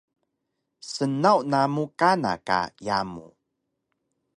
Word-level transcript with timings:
snaw 0.91 1.39
namu 1.51 1.83
kana 1.99 2.33
ka 2.47 2.59
yamu 2.87 3.25